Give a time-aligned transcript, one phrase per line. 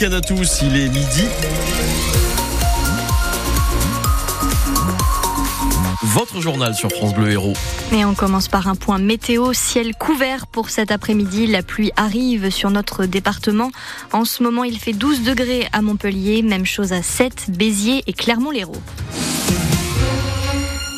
[0.00, 1.24] week-end à tous, il est midi.
[6.02, 7.52] Votre journal sur France Bleu Héros.
[7.92, 9.52] Et on commence par un point météo.
[9.52, 11.46] Ciel couvert pour cet après-midi.
[11.46, 13.70] La pluie arrive sur notre département.
[14.12, 16.42] En ce moment, il fait 12 degrés à Montpellier.
[16.42, 18.82] Même chose à 7, Béziers et Clermont-Lérault.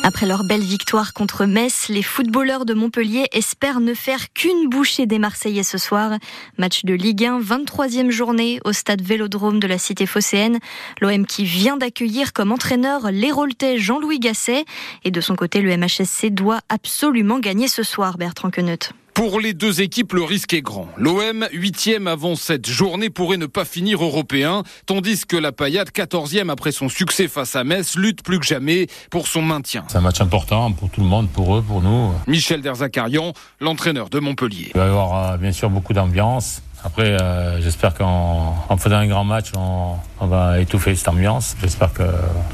[0.05, 5.05] Après leur belle victoire contre Metz, les footballeurs de Montpellier espèrent ne faire qu'une bouchée
[5.05, 6.17] des Marseillais ce soir.
[6.57, 10.59] Match de Ligue 1, 23e journée au stade Vélodrome de la cité phocéenne.
[10.99, 14.65] L'OM qui vient d'accueillir comme entraîneur l'Héroltais Jean-Louis Gasset.
[15.05, 18.91] Et de son côté, le MHSC doit absolument gagner ce soir, Bertrand Queneut.
[19.13, 20.87] Pour les deux équipes, le risque est grand.
[20.97, 26.49] L'OM, huitième avant cette journée, pourrait ne pas finir européen, tandis que la Payade, quatorzième
[26.49, 29.83] après son succès face à Metz, lutte plus que jamais pour son maintien.
[29.87, 32.11] C'est un match important pour tout le monde, pour eux, pour nous.
[32.25, 34.71] Michel Derzakarian, l'entraîneur de Montpellier.
[34.73, 36.63] Il va y avoir euh, bien sûr beaucoup d'ambiance.
[36.85, 41.55] Après, euh, j'espère qu'en faisant un grand match, on, va étouffer cette ambiance.
[41.61, 42.03] J'espère que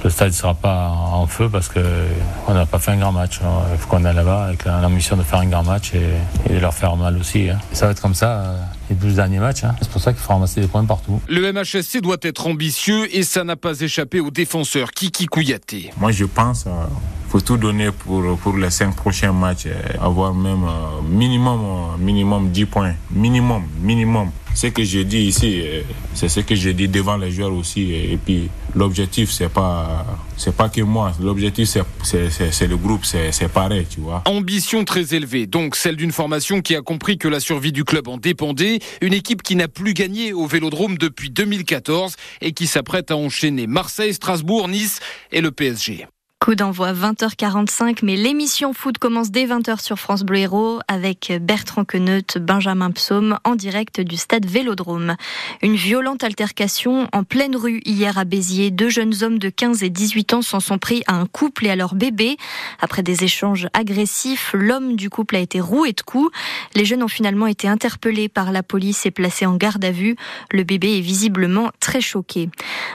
[0.04, 3.40] le stade ne sera pas en feu parce qu'on n'a pas fait un grand match.
[3.72, 6.74] Il faut qu'on aille là-bas avec l'ambition de faire un grand match et, de leur
[6.74, 7.50] faire mal aussi.
[7.50, 7.60] Hein.
[7.74, 8.56] Ça va être comme ça.
[8.90, 9.64] Euh, les 12 derniers matchs.
[9.64, 9.76] Hein.
[9.82, 11.22] C'est pour ça qu'il faut ramasser des points partout.
[11.28, 15.92] Le MHSC doit être ambitieux et ça n'a pas échappé au défenseur Kiki Kouyaté.
[15.98, 19.68] Moi, je pense qu'il euh, faut tout donner pour, pour les 5 prochains matchs,
[20.02, 20.66] avoir même
[21.10, 22.94] minimum, minimum 10 points.
[23.12, 24.30] Minimum, minimum.
[24.60, 27.94] Ce que je dis ici, euh, c'est ce que je dis devant les joueurs aussi.
[27.94, 31.14] Et puis l'objectif, c'est pas, c'est pas que moi.
[31.22, 34.22] L'objectif, c'est le groupe, c'est pareil, tu vois.
[34.26, 38.10] Ambition très élevée, donc celle d'une formation qui a compris que la survie du club
[38.10, 38.80] en dépendait.
[39.00, 43.66] Une équipe qui n'a plus gagné au Vélodrome depuis 2014 et qui s'apprête à enchaîner
[43.66, 45.00] Marseille, Strasbourg, Nice
[45.32, 46.06] et le PSG.
[46.42, 51.84] Coup d'envoi 20h45, mais l'émission foot commence dès 20h sur France Bleu Héros avec Bertrand
[51.84, 55.18] Queneut, Benjamin Psaume en direct du stade Vélodrome.
[55.62, 58.72] Une violente altercation en pleine rue hier à Béziers.
[58.72, 61.72] Deux jeunes hommes de 15 et 18 ans s'en sont pris à un couple et
[61.72, 62.38] à leur bébé.
[62.80, 66.32] Après des échanges agressifs, l'homme du couple a été roué de coups.
[66.74, 70.16] Les jeunes ont finalement été interpellés par la police et placés en garde à vue.
[70.54, 72.50] Le bébé est visiblement très choqué.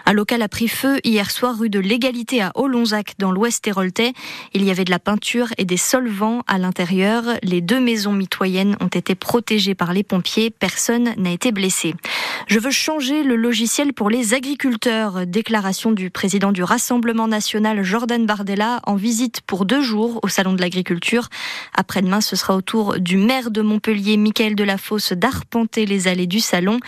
[0.07, 4.13] Un local a pris feu hier soir rue de l'Égalité à Olonzac dans l'ouest héroltais.
[4.55, 7.25] Il y avait de la peinture et des solvants à l'intérieur.
[7.43, 10.51] Les deux maisons mitoyennes ont été protégées par les pompiers.
[10.51, 11.95] Personne n'a été blessé.
[12.47, 15.27] Je veux changer le logiciel pour les agriculteurs.
[15.27, 20.53] Déclaration du président du Rassemblement national Jordan Bardella en visite pour deux jours au Salon
[20.53, 21.29] de l'agriculture.
[21.75, 26.41] Après-demain, ce sera au tour du maire de Montpellier, Michael Delafosse, d'arpenter les allées du
[26.41, 26.79] salon.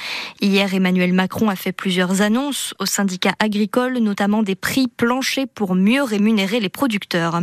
[0.41, 5.75] Hier, Emmanuel Macron a fait plusieurs annonces aux syndicats agricoles, notamment des prix planchers pour
[5.75, 7.41] mieux rémunérer les producteurs.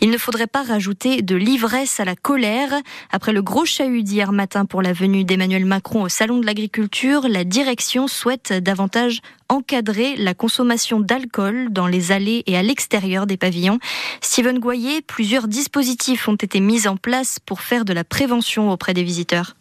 [0.00, 2.72] Il ne faudrait pas rajouter de l'ivresse à la colère.
[3.12, 7.26] Après le gros chahut d'hier matin pour la venue d'Emmanuel Macron au Salon de l'Agriculture,
[7.28, 13.36] la direction souhaite davantage encadrer la consommation d'alcool dans les allées et à l'extérieur des
[13.36, 13.78] pavillons.
[14.20, 18.94] Steven Goyer, plusieurs dispositifs ont été mis en place pour faire de la prévention auprès
[18.94, 19.54] des visiteurs.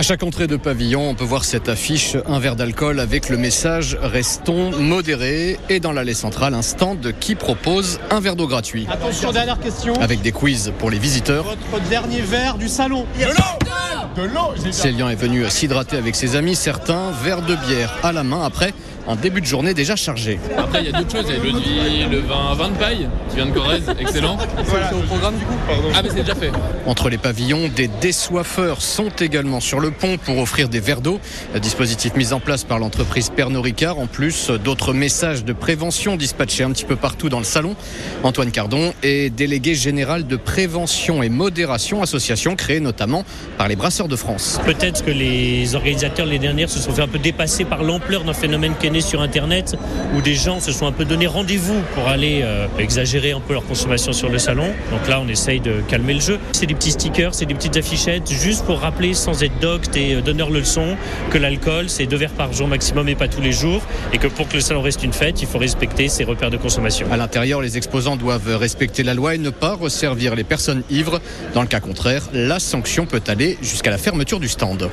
[0.00, 3.36] À chaque entrée de pavillon, on peut voir cette affiche, un verre d'alcool avec le
[3.36, 8.86] message Restons modérés et dans l'allée centrale, un stand qui propose un verre d'eau gratuit.
[8.90, 9.92] Attention, dernière question.
[10.00, 11.44] Avec des quiz pour les visiteurs.
[11.44, 13.04] Votre dernier verre du salon.
[13.18, 13.89] De l'eau
[14.20, 18.22] De l'eau Célian est venu s'hydrater avec ses amis, certains verre de bière à la
[18.22, 18.74] main après
[19.08, 20.38] un début de journée déjà chargé.
[20.56, 21.26] Après, il y a d'autres choses.
[21.28, 24.36] Il y a le le vin, vin de paille qui vient de Corrèze, excellent.
[24.66, 24.94] Voilà.
[24.94, 25.54] au programme du coup
[25.94, 26.52] Ah, mais c'est déjà fait.
[26.86, 31.18] Entre les pavillons, des désoiffeurs sont également sur le pont pour offrir des verres d'eau.
[31.60, 33.98] Dispositif mis en place par l'entreprise Pernod Ricard.
[33.98, 37.76] En plus, d'autres messages de prévention dispatchés un petit peu partout dans le salon.
[38.22, 43.24] Antoine Cardon est délégué général de prévention et modération, association créée notamment
[43.56, 44.60] par les Brasseurs de France.
[44.66, 48.34] Peut-être que les organisateurs les dernières se sont fait un peu dépasser par l'ampleur d'un
[48.34, 49.76] phénomène qui est né sur Internet
[50.14, 53.54] où des gens se sont un peu donné rendez-vous pour aller euh, exagérer un peu
[53.54, 54.66] leur consommation sur le salon.
[54.90, 56.38] Donc là, on essaye de calmer le jeu.
[56.52, 60.14] C'est des petits stickers, c'est des petites affichettes juste pour rappeler sans être docte et
[60.14, 60.96] euh, donneur leçon
[61.30, 63.82] que l'alcool, c'est deux verres par jour maximum et pas tous les jours.
[64.12, 66.56] Et que pour que le salon reste une fête, il faut respecter ses repères de
[66.56, 67.06] consommation.
[67.12, 71.20] À l'intérieur, les exposants doivent respecter la loi et ne pas resservir les personnes ivres.
[71.54, 74.88] Dans le cas contraire, la sanction peut aller jusqu'à la fermeture du stand.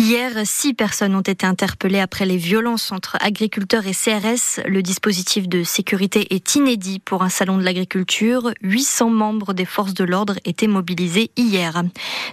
[0.00, 4.60] Hier, six personnes ont été interpellées après les violences entre agriculteurs et CRS.
[4.66, 8.52] Le dispositif de sécurité est inédit pour un salon de l'agriculture.
[8.62, 11.82] 800 membres des forces de l'ordre étaient mobilisés hier.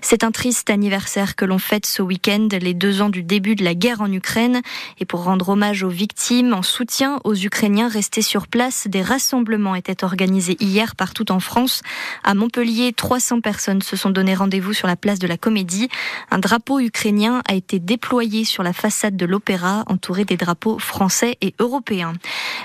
[0.02, 3.66] C'est un triste anniversaire que l'on fête ce week-end, les deux ans du début de
[3.66, 4.62] la guerre en Ukraine.
[5.00, 9.76] Et pour rendre hommage aux victimes, en soutien aux Ukrainiens restés sur place, des rassemblements
[9.76, 11.82] étaient organisés hier partout en France.
[12.24, 15.90] À Montpellier, 300 personnes se sont donné rendez-vous sur la place de la Comédie.
[16.32, 21.36] Un drapeau ukrainien a été déployé sur la façade de l'Opéra, entouré des drapeaux français
[21.42, 22.14] et européens.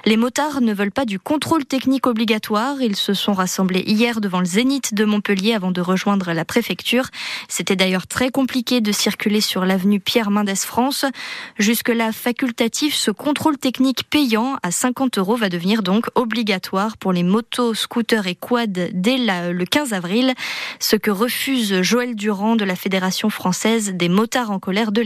[0.04, 2.82] Les motards ne veulent pas du contrôle technique obligatoire.
[2.82, 7.06] Ils se sont rassemblés hier devant le Zénith de Montpellier avant de rejoindre la préfecture.
[7.48, 11.06] C'était d'ailleurs très compliqué de circuler sur l'avenue Pierre Mendès France.
[11.58, 17.22] Jusque-là facultatif, ce contrôle technique payant à 50 euros va devenir donc obligatoire pour les
[17.22, 20.34] motos, scooters et quads dès le 15 avril,
[20.78, 25.04] ce que refuse Joël Durand de la Fédération française des motards en colère de.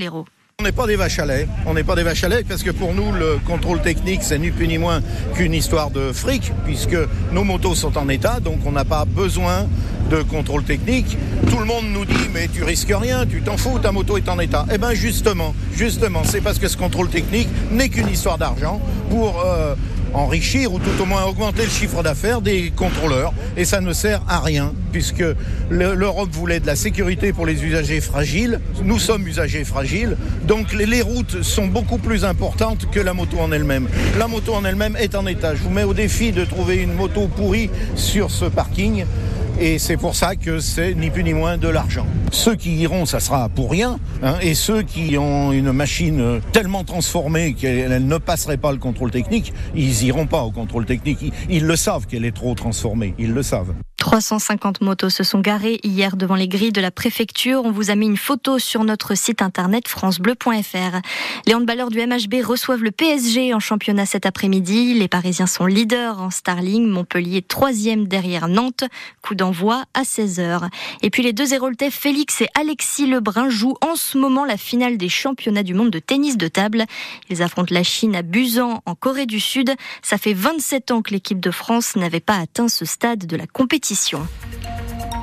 [0.61, 1.47] On n'est pas des vaches à lait.
[1.67, 4.39] On n'est pas des vaches à lait parce que pour nous, le contrôle technique, c'est
[4.39, 5.03] ni plus ni moins
[5.35, 6.97] qu'une histoire de fric, puisque
[7.33, 9.67] nos motos sont en état, donc on n'a pas besoin
[10.11, 11.17] de contrôle technique.
[11.51, 14.29] Tout le monde nous dit, mais tu risques rien, tu t'en fous, ta moto est
[14.29, 14.67] en état.
[14.73, 18.81] Eh bien, justement, justement, c'est parce que ce contrôle technique n'est qu'une histoire d'argent
[19.11, 19.75] pour euh,
[20.15, 23.33] enrichir ou tout au moins augmenter le chiffre d'affaires des contrôleurs.
[23.57, 25.25] Et ça ne sert à rien, puisque
[25.71, 28.61] l'Europe voulait de la sécurité pour les usagers fragiles.
[28.83, 30.17] Nous sommes usagers fragiles,
[30.47, 33.89] donc les, routes sont beaucoup plus importantes que la moto en elle-même.
[34.19, 35.55] La moto en elle-même est en état.
[35.55, 39.05] Je vous mets au défi de trouver une moto pourrie sur ce parking.
[39.61, 42.07] Et c'est pour ça que c'est ni plus ni moins de l'argent.
[42.31, 43.99] Ceux qui iront, ça sera pour rien.
[44.23, 49.11] Hein, et ceux qui ont une machine tellement transformée qu'elle ne passerait pas le contrôle
[49.11, 51.19] technique, ils iront pas au contrôle technique.
[51.23, 53.15] Ils, ils le savent qu'elle est trop transformée.
[53.19, 53.75] Ils le savent.
[53.99, 57.63] 350 motos se sont garées hier devant les grilles de la préfecture.
[57.65, 61.01] On vous a mis une photo sur notre site internet francebleu.fr.
[61.47, 64.95] Les handballeurs du MHB reçoivent le PSG en championnat cet après-midi.
[64.95, 66.87] Les Parisiens sont leaders en Starling.
[66.87, 68.85] Montpellier troisième derrière Nantes.
[69.21, 70.69] Coup d'envoi à 16h.
[71.03, 74.97] Et puis les deux Héroltais, Félix et Alexis Lebrun, jouent en ce moment la finale
[74.97, 76.85] des championnats du monde de tennis de table.
[77.31, 79.75] Ils affrontent la Chine à Busan en Corée du Sud.
[80.03, 83.49] Ça fait 27 ans que l'équipe de France n'avait pas atteint ce stade de la
[83.49, 83.88] compétition.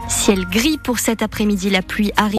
[0.09, 2.33] Ciel gris pour cet après-midi, la pluie arrive.